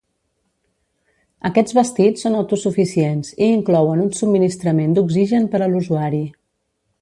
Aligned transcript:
Aquests 1.49 1.75
vestits 1.79 2.25
són 2.25 2.37
autosuficients 2.39 3.29
i 3.49 3.51
inclouen 3.59 4.01
un 4.07 4.11
subministrament 4.21 4.97
d'oxigen 4.97 5.47
per 5.53 5.61
a 5.61 5.69
l'usuari. 5.75 6.25